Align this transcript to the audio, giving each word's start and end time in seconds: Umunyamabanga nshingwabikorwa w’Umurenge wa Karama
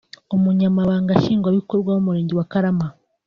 Umunyamabanga 0.35 1.17
nshingwabikorwa 1.19 1.89
w’Umurenge 1.93 2.33
wa 2.35 2.45
Karama 2.51 2.87